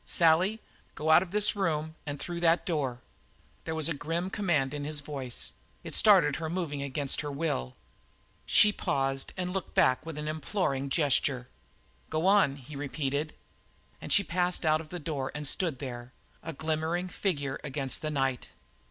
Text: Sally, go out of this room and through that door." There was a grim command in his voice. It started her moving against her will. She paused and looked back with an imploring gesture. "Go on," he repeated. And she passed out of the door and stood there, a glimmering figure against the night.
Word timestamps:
Sally, 0.03 0.59
go 0.95 1.11
out 1.11 1.21
of 1.21 1.29
this 1.29 1.55
room 1.55 1.93
and 2.07 2.19
through 2.19 2.39
that 2.39 2.65
door." 2.65 3.01
There 3.65 3.75
was 3.75 3.87
a 3.87 3.93
grim 3.93 4.31
command 4.31 4.73
in 4.73 4.83
his 4.83 4.99
voice. 4.99 5.51
It 5.83 5.93
started 5.93 6.37
her 6.37 6.49
moving 6.49 6.81
against 6.81 7.21
her 7.21 7.31
will. 7.31 7.75
She 8.47 8.71
paused 8.71 9.31
and 9.37 9.53
looked 9.53 9.75
back 9.75 10.03
with 10.03 10.17
an 10.17 10.27
imploring 10.27 10.89
gesture. 10.89 11.49
"Go 12.09 12.25
on," 12.25 12.55
he 12.55 12.75
repeated. 12.75 13.35
And 14.01 14.11
she 14.11 14.23
passed 14.23 14.65
out 14.65 14.81
of 14.81 14.89
the 14.89 14.97
door 14.97 15.31
and 15.35 15.47
stood 15.47 15.77
there, 15.77 16.13
a 16.41 16.51
glimmering 16.51 17.07
figure 17.07 17.59
against 17.63 18.01
the 18.01 18.09
night. 18.09 18.49